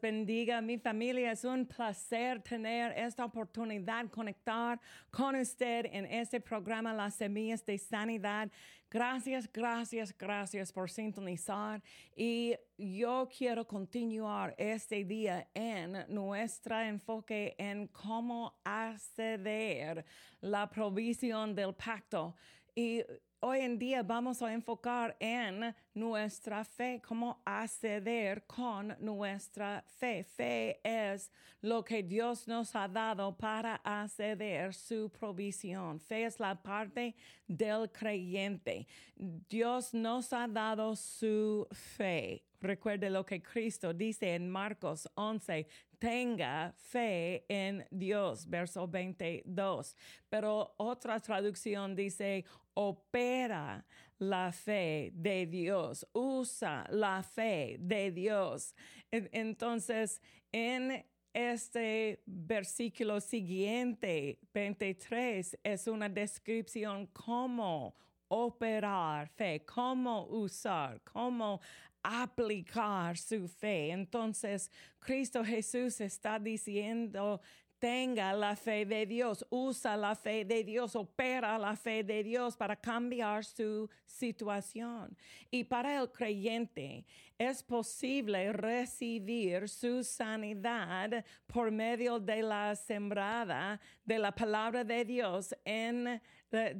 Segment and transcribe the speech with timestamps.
[0.00, 1.32] Bendiga, mi familia.
[1.32, 4.80] Es un placer tener esta oportunidad, conectar
[5.10, 8.50] con usted en este programa Las Semillas de Sanidad.
[8.90, 11.82] Gracias, gracias, gracias por sintonizar.
[12.14, 20.04] Y yo quiero continuar este día en nuestro enfoque en cómo acceder
[20.40, 22.34] la provisión del pacto.
[22.74, 23.02] Y
[23.44, 30.22] hoy en día vamos a enfocar en nuestra fe, cómo acceder con nuestra fe.
[30.22, 35.98] Fe es lo que Dios nos ha dado para acceder su provisión.
[35.98, 37.16] Fe es la parte
[37.48, 38.86] del creyente.
[39.16, 42.44] Dios nos ha dado su fe.
[42.60, 45.66] Recuerde lo que Cristo dice en Marcos 11,
[46.02, 49.96] tenga fe en Dios, verso 22.
[50.28, 52.44] Pero otra traducción dice,
[52.74, 53.86] opera
[54.18, 58.74] la fe de Dios, usa la fe de Dios.
[59.12, 67.94] Entonces, en este versículo siguiente, 23, es una descripción cómo
[68.26, 71.60] operar fe, cómo usar, cómo
[72.02, 73.90] aplicar su fe.
[73.90, 77.40] Entonces, Cristo Jesús está diciendo,
[77.82, 82.56] tenga la fe de Dios, usa la fe de Dios, opera la fe de Dios
[82.56, 85.16] para cambiar su situación.
[85.50, 87.04] Y para el creyente
[87.36, 95.52] es posible recibir su sanidad por medio de la sembrada de la palabra de Dios
[95.64, 96.22] en,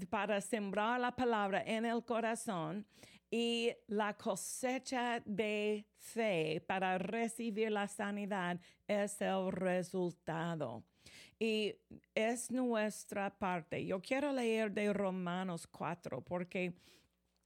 [0.09, 2.87] para sembrar la palabra en el corazón
[3.35, 10.85] y la cosecha de fe para recibir la sanidad es el resultado.
[11.39, 11.75] Y
[12.15, 13.87] es nuestra parte.
[13.87, 16.75] Yo quiero leer de Romanos 4 porque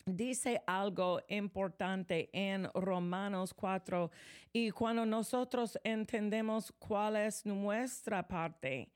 [0.05, 4.11] dice algo importante en Romanos 4
[4.53, 8.89] y cuando nosotros entendemos cuál es nuestra parte,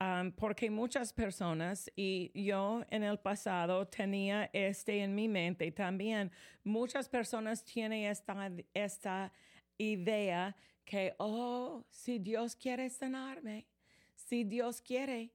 [0.00, 6.30] Um, porque muchas personas, y yo en el pasado tenía este en mi mente también,
[6.62, 9.32] muchas personas tienen esta, esta
[9.76, 10.54] idea
[10.84, 13.66] que, oh, si Dios quiere sanarme,
[14.14, 15.32] si Dios quiere,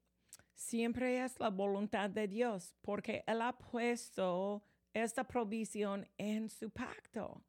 [0.56, 4.64] siempre es la voluntad de Dios, porque Él ha puesto
[4.94, 7.44] esta provisión en su pacto.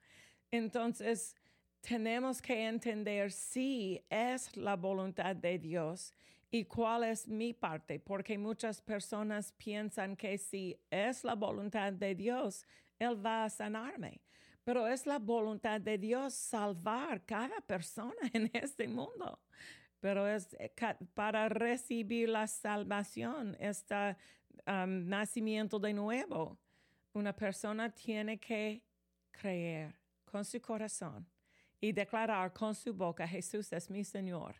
[0.50, 1.36] Entonces,
[1.84, 6.14] tenemos que entender si es la voluntad de Dios
[6.50, 12.14] y cuál es mi parte, porque muchas personas piensan que si es la voluntad de
[12.14, 12.64] Dios,
[12.98, 14.20] Él va a sanarme.
[14.64, 19.38] Pero es la voluntad de Dios salvar cada persona en este mundo.
[20.00, 20.72] Pero es eh,
[21.12, 24.16] para recibir la salvación, este
[24.66, 26.58] nacimiento de nuevo.
[27.12, 28.82] Una persona tiene que
[29.30, 31.26] creer con su corazón
[31.84, 34.54] y declarar con su boca, Jesús es mi Señor.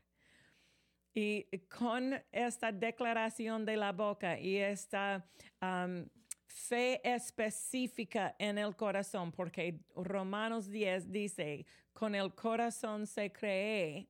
[1.14, 5.24] Y con esta declaración de la boca y esta
[5.62, 6.06] um,
[6.46, 11.64] fe específica en el corazón, porque Romanos 10 dice,
[11.94, 14.06] con el corazón se cree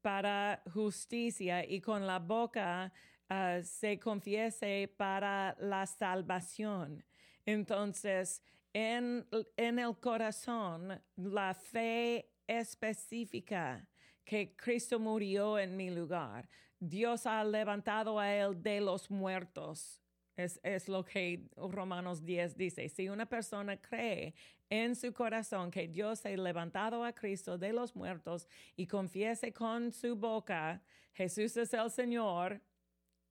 [0.00, 2.90] para justicia y con la boca
[3.28, 7.04] uh, se confiese para la salvación.
[7.44, 8.40] Entonces,
[8.72, 9.26] en,
[9.58, 13.86] en el corazón, la fe específica
[14.24, 16.48] que Cristo murió en mi lugar.
[16.78, 20.00] Dios ha levantado a él de los muertos.
[20.36, 22.88] Es, es, lo que Romanos 10 dice.
[22.88, 24.34] Si una persona cree
[24.68, 29.92] en su corazón que Dios ha levantado a Cristo de los muertos y confiese con
[29.92, 30.82] su boca,
[31.14, 32.60] Jesús es el Señor,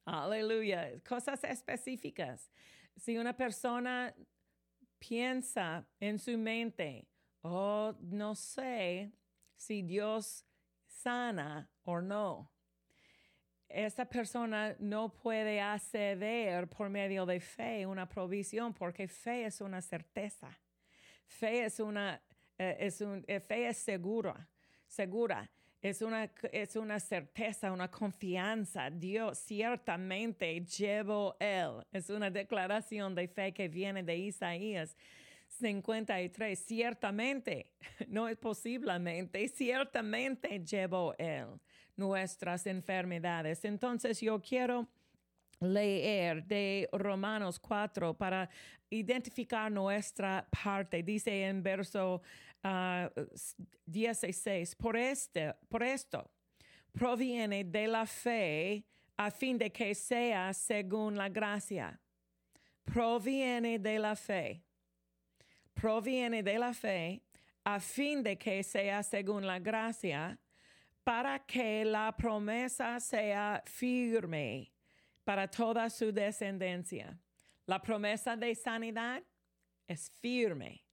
[0.06, 2.52] aleluya, cosas específicas.
[2.96, 4.16] Si una persona
[4.98, 7.08] piensa en su mente,
[7.46, 9.12] oh, no sé
[9.56, 10.44] si Dios
[10.88, 12.52] sana o no.
[13.68, 19.82] Esta persona no puede acceder por medio de fe una provisión porque fe es una
[19.82, 20.50] certeza.
[21.26, 22.22] Fe es una,
[22.58, 24.48] eh, es un, eh, fe es segura,
[24.88, 25.50] segura.
[25.82, 28.90] Es una, es una certeza, una confianza.
[28.90, 31.86] Dios ciertamente llevo él.
[31.92, 34.96] Es una declaración de fe que viene de Isaías
[35.60, 36.58] 53.
[36.60, 37.72] Ciertamente,
[38.08, 41.48] no es posiblemente, ciertamente llevó él
[41.96, 43.64] nuestras enfermedades.
[43.66, 44.88] Entonces yo quiero
[45.60, 48.50] leer de Romanos 4 para
[48.90, 51.04] identificar nuestra parte.
[51.04, 52.22] Dice en verso
[53.86, 56.30] 16, ah, por, este, por esto
[56.92, 58.86] proviene de la fe
[59.18, 62.00] a fin de que sea según la gracia.
[62.84, 64.65] Proviene de la fe.
[65.76, 67.22] Proviene de la fe
[67.64, 70.40] a fin de que sea según la gracia,
[71.04, 74.72] para que la promesa sea firme
[75.24, 77.16] para toda su descendencia.
[77.68, 79.22] La promesa de sanidad
[79.88, 80.84] es firme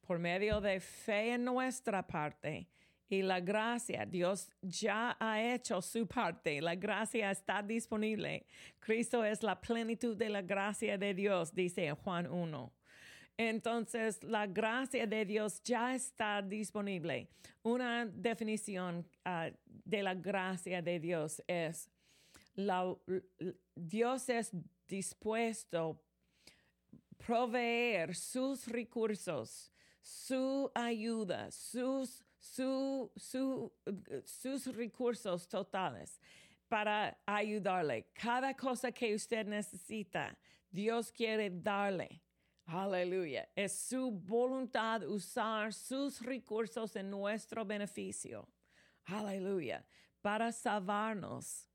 [0.00, 2.68] por medio de fe en nuestra parte
[3.08, 4.06] y la gracia.
[4.06, 6.60] Dios ya ha hecho su parte.
[6.60, 8.46] La gracia está disponible.
[8.80, 12.72] Cristo es la plenitud de la gracia de Dios, dice Juan 1.
[13.36, 17.28] Entonces, la gracia de Dios ya está disponible.
[17.62, 21.90] Una definición ah, de la gracia de Dios es,
[22.54, 22.94] la,
[23.74, 24.50] Dios es
[24.86, 33.10] dispuesto a proveer sus recursos, su ayuda, sus, su,
[34.24, 36.20] sus recursos totales
[36.68, 38.06] para ayudarle.
[38.12, 40.36] Cada cosa que usted necesita,
[40.70, 42.23] Dios quiere darle.
[42.66, 43.48] Aleluya.
[43.54, 48.48] Es su voluntad usar sus recursos en nuestro beneficio.
[49.04, 49.84] Aleluya.
[50.20, 51.68] Para salvarnos,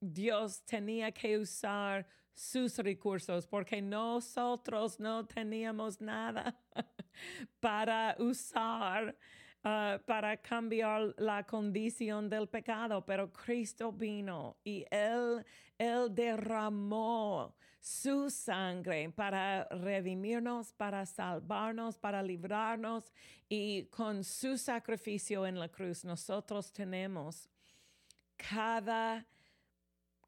[0.00, 6.60] Dios tenía que usar sus recursos porque nosotros no teníamos nada
[7.60, 9.16] para usar
[9.64, 15.44] Ah, para cambiar la condición del pecado, pero Cristo vino y Él,
[15.76, 23.12] Él derramó su sangre para redimirnos, para salvarnos, para librarnos
[23.48, 27.48] y con su sacrificio en la cruz nosotros tenemos
[28.36, 29.26] cada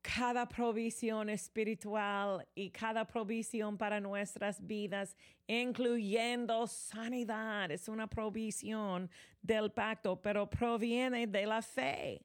[0.02, 5.14] cada provisión espiritual y cada provisión para nuestras vidas,
[5.46, 7.70] incluyendo sanidad.
[7.70, 9.10] Es una provisión
[9.42, 12.24] del pacto, pero proviene de la fe.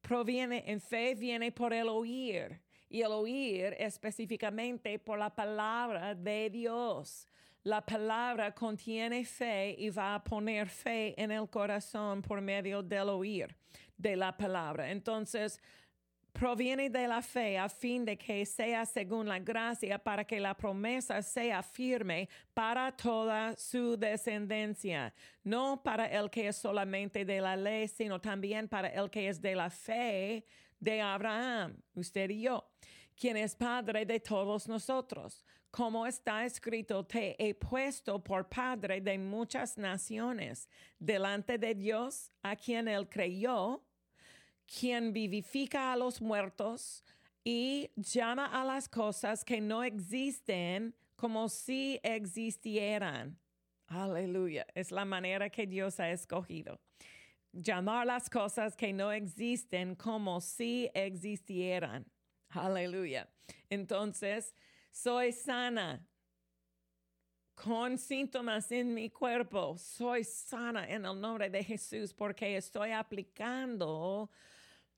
[0.00, 2.60] Proviene en fe, viene por el oír
[2.90, 7.26] y el oír específicamente por la palabra de Dios.
[7.62, 13.08] La palabra contiene fe y va a poner fe en el corazón por medio del
[13.10, 13.54] oír
[13.96, 14.90] de la palabra.
[14.90, 15.60] Entonces,
[16.32, 20.56] proviene de la fe a fin de que sea según la gracia para que la
[20.56, 25.12] promesa sea firme para toda su descendencia,
[25.44, 29.40] no para el que es solamente de la ley, sino también para el que es
[29.40, 30.44] de la fe
[30.80, 32.66] de Abraham, usted y yo,
[33.20, 35.44] quien es Padre de todos nosotros.
[35.70, 40.68] Como está escrito, te he puesto por Padre de muchas naciones,
[40.98, 43.82] delante de Dios, a quien él creyó
[44.78, 47.04] quien vivifica a los muertos
[47.42, 53.36] y llama a las cosas que no existen como si existieran.
[53.88, 54.66] Aleluya.
[54.74, 56.78] Es la manera que Dios ha escogido.
[57.52, 62.06] Llamar las cosas que no existen como si existieran.
[62.50, 63.28] Aleluya.
[63.68, 64.54] Entonces,
[64.90, 66.04] soy sana
[67.54, 69.76] con síntomas en mi cuerpo.
[69.78, 74.30] Soy sana en el nombre de Jesús porque estoy aplicando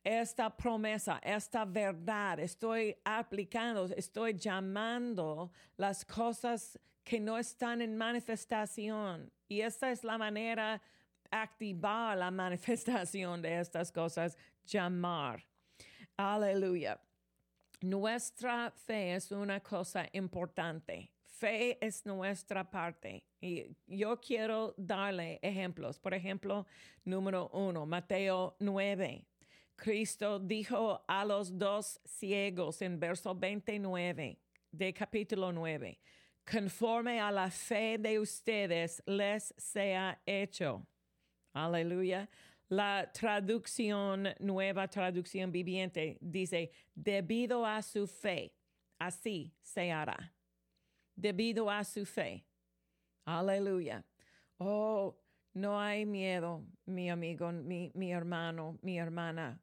[0.04, 9.30] esta promesa, esta verdad, estoy aplicando, estoy llamando las cosas que no están en manifestación.
[9.48, 10.80] Y esta es la manera
[11.30, 15.44] activar la manifestación de estas cosas, llamar.
[16.16, 17.00] Aleluya.
[17.82, 21.10] Nuestra fe es una cosa importante.
[21.24, 23.24] Fe es nuestra parte.
[23.40, 25.98] Y yo quiero darle ejemplos.
[25.98, 26.64] Por ejemplo,
[27.04, 29.26] número uno, Mateo 9.
[29.74, 34.38] Cristo dijo a los dos ciegos en verso 29
[34.70, 35.98] de capítulo 9,
[36.48, 40.86] conforme a la fe de ustedes les sea hecho.
[41.52, 42.28] Aleluya.
[42.72, 48.54] La traducción, nueva traducción viviente, dice, debido a su fe,
[48.98, 50.32] así se hará.
[51.14, 52.46] Debido a su fe.
[53.26, 54.02] Aleluya.
[54.56, 55.14] Oh,
[55.52, 59.60] no hay miedo, mi amigo, mi, mi hermano, mi hermana.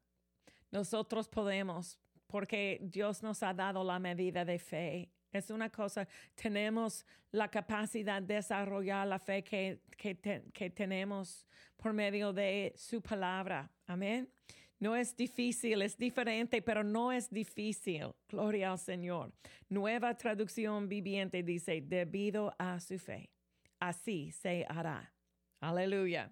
[0.69, 1.97] Nosotros podemos,
[2.27, 5.11] porque Dios nos ha dado la medida de fe.
[5.31, 11.45] Es una cosa, tenemos la capacidad de desarrollar la fe que, que, tenemos
[11.77, 13.69] por medio de su palabra.
[13.85, 14.27] Amén.
[14.79, 18.07] No es difícil, es diferente, pero no es difícil.
[18.27, 19.31] Gloria al Señor.
[19.67, 23.29] Nueva traducción viviente dice, debido a su fe,
[23.79, 25.13] así se hará.
[25.59, 26.31] Aleluya.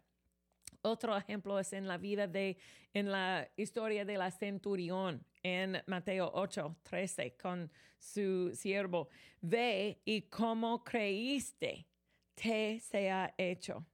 [0.82, 2.58] Otro ejemplo es en la vida de,
[2.94, 9.10] en la historia de la centurión en Mateo 8, 13, con su siervo.
[9.42, 11.88] Ve y cómo creíste,
[12.36, 13.86] te sea hecho.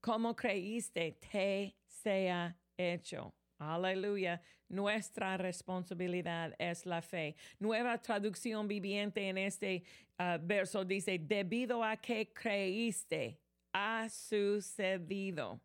[0.00, 3.32] Como creíste, te sea hecho.
[3.58, 4.40] Aleluya.
[4.68, 7.36] Nuestra responsabilidad es la fe.
[7.58, 9.84] Nueva traducción viviente en este
[10.18, 13.38] ah, verso dice, debido a que creíste,
[13.72, 15.60] ha sucedido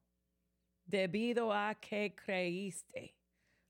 [0.88, 3.14] debido a que creíste.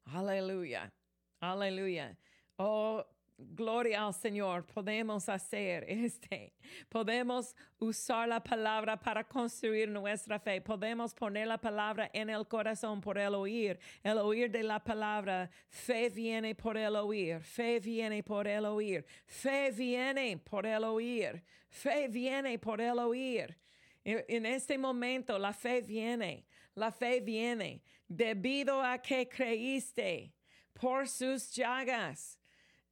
[0.06, 0.94] Aleluya,
[1.40, 2.18] aleluya.
[2.58, 3.04] Oh,
[3.40, 6.54] Gloria al Señor, podemos hacer este.
[6.90, 10.60] Podemos usar la palabra para construir nuestra fe.
[10.60, 13.80] Podemos poner la palabra en el corazón por el oír.
[14.02, 15.52] El oír de la palabra.
[15.70, 17.40] Fe viene por el oír.
[17.40, 19.06] Fe viene por el oír.
[19.28, 21.44] Fe viene por el oír.
[21.70, 23.56] Fe viene por el oír.
[24.04, 26.48] En este momento la fe viene.
[26.74, 30.34] La fe viene debido a que creíste
[30.80, 32.38] por sus llagas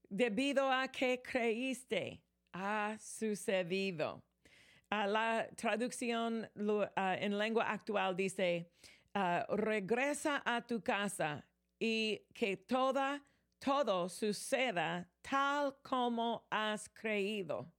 [0.10, 2.22] debido a que creíste,
[2.54, 4.24] ha sucedido.
[4.90, 6.50] la traducción
[6.96, 8.72] en lengua actual dice,
[9.50, 11.44] regresa a tu casa
[11.80, 13.22] y que toda,
[13.60, 17.72] todo suceda tal como has creído.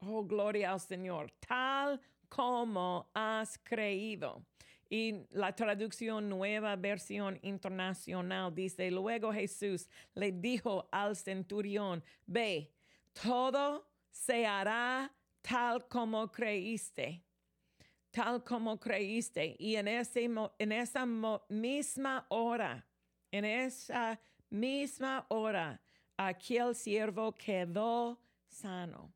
[0.00, 4.44] Oh, gloria al Señor, tal como has creído.
[4.88, 12.72] Y la traducción nueva versión internacional dice, luego Jesús le dijo al centurión, ve,
[13.12, 15.12] todo se hará
[15.42, 17.22] tal como creíste,
[18.10, 19.56] tal como creíste.
[19.58, 21.04] Y en, ese, en esa
[21.48, 22.86] misma hora,
[23.32, 25.80] en esa misma hora,
[26.16, 29.12] aquel siervo quedó sano.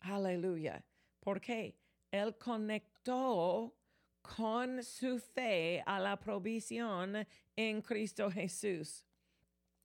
[0.00, 0.84] Aleluya.
[1.20, 1.78] ¿Por qué?
[2.10, 3.74] Él conectó
[4.24, 9.04] con su fe a la provisión en Cristo Jesús.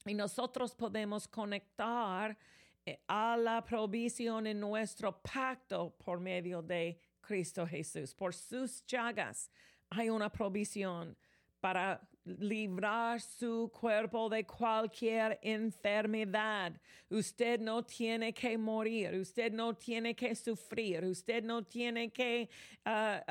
[0.05, 2.37] Y nosotros podemos conectar
[2.85, 8.15] eh, a la provisión en nuestro pacto por medio de Cristo Jesús.
[8.15, 9.51] Por sus llagas
[9.89, 11.17] hay una provisión
[11.59, 16.73] para librar su cuerpo de cualquier enfermedad.
[17.09, 22.49] Usted no tiene que morir, usted no tiene que sufrir, usted no tiene que
[22.85, 23.23] ah,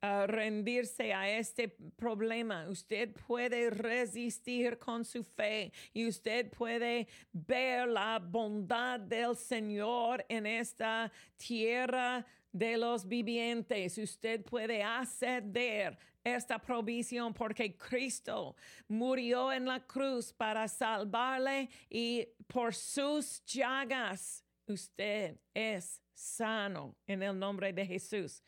[0.00, 2.68] ah, rendirse a este problema.
[2.68, 10.46] Usted puede resistir con su fe y usted puede ver la bondad del Señor en
[10.46, 13.98] esta tierra de los vivientes.
[13.98, 18.56] Usted puede acceder esta provisión porque Cristo
[18.88, 27.38] murió en la cruz para salvarle y por sus llagas usted es sano en el
[27.38, 28.42] nombre de Jesús.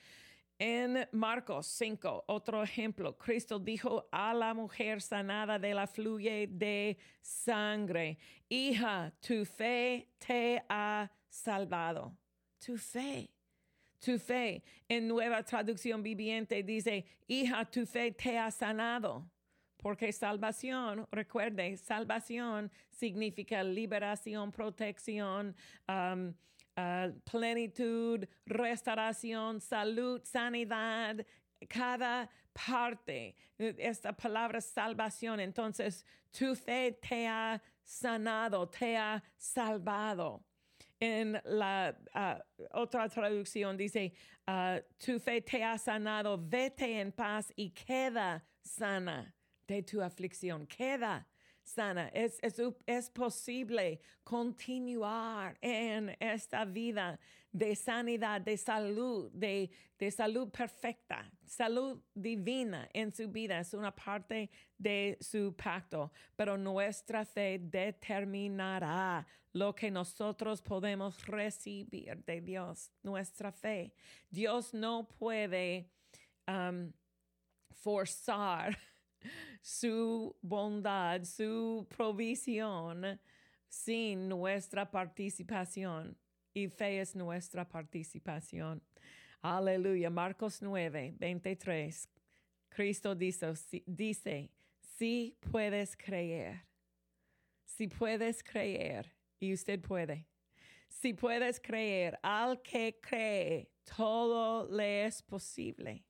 [0.59, 6.99] En Marcos 5, otro ejemplo, Cristo dijo a la mujer sanada de la fluye de
[7.23, 12.15] sangre, hija, tu fe te ha salvado.
[12.59, 13.31] Tu fe
[14.01, 14.63] tu fe.
[14.89, 19.31] En nueva traducción viviente dice, hija, tu fe te ha sanado.
[19.77, 25.55] Porque salvación, recuerde, salvación significa liberación, protección,
[25.89, 26.35] um,
[26.77, 31.25] uh, plenitud, restauración, salud, sanidad,
[31.67, 33.37] cada parte.
[33.57, 40.45] Esta palabra salvación, entonces tu fe te ha sanado, te ha salvado
[41.01, 44.13] en la ah, otra traducción dice,
[44.47, 49.35] ah, tu fe te ha sanado, vete en paz y queda sana
[49.67, 51.27] de tu aflicción, queda
[51.63, 52.09] sana.
[52.09, 57.19] Es, es, es posible continuar en esta vida
[57.53, 63.59] de sanidad, de salud, de, de salud perfecta, salud divina en su vida.
[63.59, 72.25] Es una parte de su pacto, pero nuestra fe determinará lo que nosotros podemos recibir
[72.25, 73.93] de Dios, nuestra fe.
[74.31, 75.91] Dios no puede
[76.47, 76.93] um,
[77.71, 78.79] forzar
[79.63, 83.21] su bondad, su provisión
[83.69, 86.17] sin nuestra participación.
[86.53, 88.83] Y fe es nuestra participación.
[89.41, 90.11] Aleluya.
[90.11, 92.09] Marcos 9, 23.
[92.69, 93.55] Cristo dice,
[93.87, 94.51] dice,
[94.99, 96.65] si puedes creer,
[97.65, 99.11] si puedes creer,
[99.41, 100.27] y usted puede,
[100.89, 106.05] si puedes creer, al que cree, todo le es posible.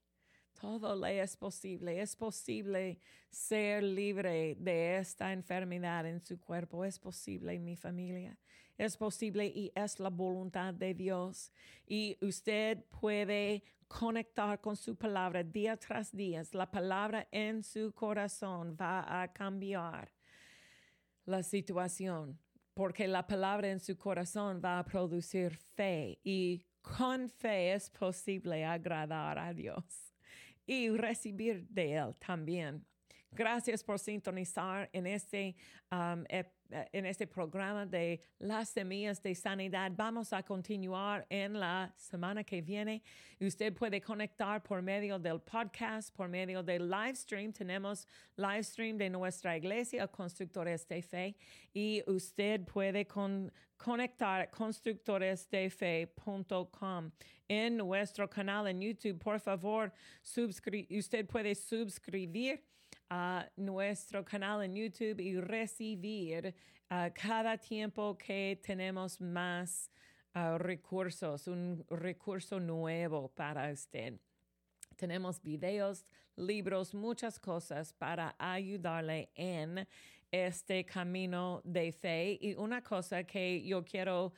[0.61, 2.01] Todo le es posible.
[2.01, 2.99] Es posible
[3.31, 6.85] ser libre de esta enfermedad en su cuerpo.
[6.85, 8.39] Es posible en mi familia.
[8.77, 11.53] Es posible y es la voluntad de Dios.
[11.87, 16.43] Y usted puede conectar con su palabra día tras día.
[16.53, 20.11] La palabra en su corazón va a cambiar
[21.25, 22.39] la situación.
[22.81, 26.19] Porque la palabra en su corazón va a producir fe.
[26.25, 29.85] Y con fe es posible agradar a Dios
[30.65, 32.83] y recibir de Él también.
[33.33, 35.55] Gracias por sintonizar en este,
[35.93, 36.25] um,
[36.93, 39.91] en este programa de las semillas de sanidad.
[39.95, 43.03] Vamos a continuar en la semana que viene.
[43.41, 47.53] Usted puede conectar por medio del podcast, por medio del live stream.
[47.53, 51.35] Tenemos live stream de nuestra iglesia, Constructores de Fe,
[51.73, 57.11] y usted puede con, conectar constructoresdefe.com
[57.49, 59.19] en nuestro canal en YouTube.
[59.19, 59.93] Por favor,
[60.91, 62.63] usted puede suscribir
[63.11, 66.55] a nuestro canal en YouTube y recibir
[66.91, 69.91] uh, cada tiempo que tenemos más
[70.35, 74.15] uh, recursos, un recurso nuevo para usted.
[74.97, 76.05] Tenemos videos,
[76.37, 79.87] libros, muchas cosas para ayudarle en
[80.31, 82.39] este camino de fe.
[82.41, 84.33] Y una cosa que yo quiero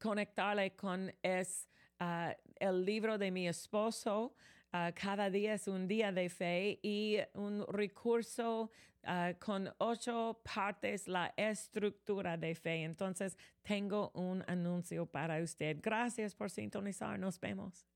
[0.00, 1.68] conectarle con es
[2.00, 4.34] uh, el libro de mi esposo.
[4.74, 8.72] Uh, cada día es un día de fe y un recurso
[9.04, 12.82] uh, con ocho partes, la estructura de fe.
[12.82, 15.76] Entonces, tengo un anuncio para usted.
[15.80, 17.20] Gracias por sintonizar.
[17.20, 17.86] Nos vemos.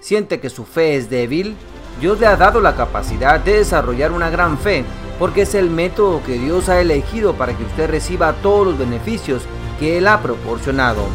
[0.00, 1.54] ¿Siente que su fe es débil?
[2.00, 4.84] Dios le ha dado la capacidad de desarrollar una gran fe,
[5.16, 9.44] porque es el método que Dios ha elegido para que usted reciba todos los beneficios
[9.78, 11.06] que Él ha proporcionado.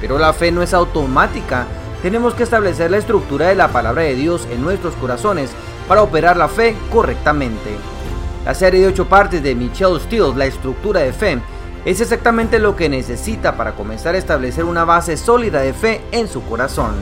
[0.00, 1.66] Pero la fe no es automática,
[2.02, 5.50] tenemos que establecer la estructura de la palabra de Dios en nuestros corazones
[5.88, 7.76] para operar la fe correctamente.
[8.44, 11.38] La serie de ocho partes de Michelle Steele, La estructura de fe,
[11.84, 16.28] es exactamente lo que necesita para comenzar a establecer una base sólida de fe en
[16.28, 16.94] su corazón.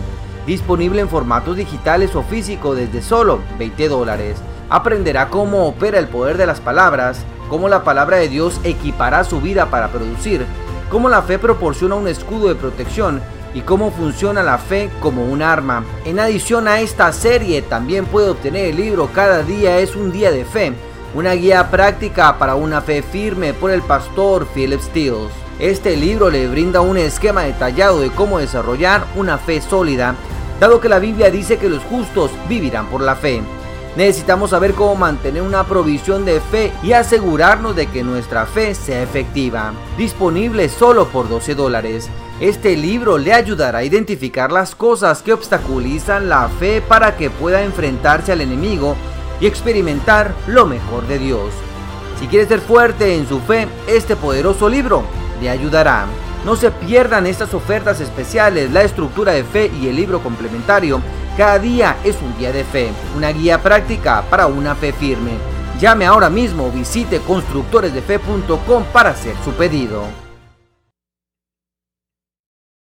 [0.47, 4.37] Disponible en formatos digitales o físico desde solo 20 dólares.
[4.69, 9.41] Aprenderá cómo opera el poder de las palabras, cómo la palabra de Dios equipará su
[9.41, 10.45] vida para producir,
[10.91, 13.21] cómo la fe proporciona un escudo de protección
[13.55, 15.85] y cómo funciona la fe como un arma.
[16.05, 20.31] En adición a esta serie también puede obtener el libro Cada día es un día
[20.31, 20.75] de fe,
[21.15, 25.29] una guía práctica para una fe firme por el pastor Philip Steele.
[25.61, 30.17] Este libro le brinda un esquema detallado de cómo desarrollar una fe sólida,
[30.59, 33.41] dado que la Biblia dice que los justos vivirán por la fe.
[33.97, 39.01] Necesitamos saber cómo mantener una provisión de fe y asegurarnos de que nuestra fe sea
[39.03, 39.73] efectiva.
[39.97, 42.11] Disponible solo por 12 dólares.
[42.41, 47.63] Este libro le ayudará a identificar las cosas que obstaculizan la fe para que pueda
[47.63, 48.97] enfrentarse al enemigo
[49.41, 51.53] y experimentar lo mejor de Dios.
[52.19, 55.05] Si quiere ser fuerte en su fe, este poderoso libro
[55.41, 56.07] le ayudará.
[56.45, 61.01] No se pierdan estas ofertas especiales, la estructura de fe y el libro complementario.
[61.37, 65.33] Cada día es un día de fe, una guía práctica para una fe firme.
[65.81, 70.24] Llame ahora mismo, visite constructoresdefe.com para hacer su pedido.